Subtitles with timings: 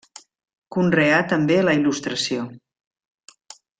[0.75, 2.47] Conreà també la il·lustració.